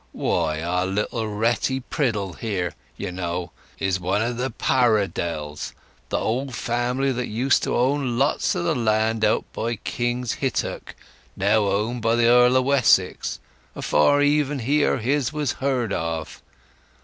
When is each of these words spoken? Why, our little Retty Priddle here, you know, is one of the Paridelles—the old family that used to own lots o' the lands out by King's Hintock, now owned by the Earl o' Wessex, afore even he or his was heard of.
Why, 0.13 0.63
our 0.63 0.87
little 0.87 1.27
Retty 1.27 1.79
Priddle 1.81 2.33
here, 2.33 2.73
you 2.97 3.11
know, 3.11 3.51
is 3.77 3.99
one 3.99 4.23
of 4.23 4.37
the 4.37 4.49
Paridelles—the 4.49 5.69
old 6.17 6.55
family 6.55 7.11
that 7.11 7.27
used 7.27 7.61
to 7.61 7.77
own 7.77 8.17
lots 8.17 8.55
o' 8.55 8.63
the 8.63 8.73
lands 8.73 9.23
out 9.23 9.45
by 9.53 9.75
King's 9.75 10.37
Hintock, 10.41 10.95
now 11.37 11.65
owned 11.67 12.01
by 12.01 12.15
the 12.15 12.25
Earl 12.25 12.57
o' 12.57 12.63
Wessex, 12.63 13.39
afore 13.75 14.23
even 14.23 14.57
he 14.57 14.83
or 14.83 14.97
his 14.97 15.31
was 15.31 15.51
heard 15.61 15.93
of. 15.93 16.41